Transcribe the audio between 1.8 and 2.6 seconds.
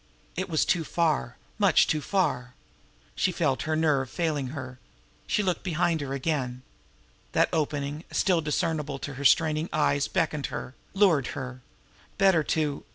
too far!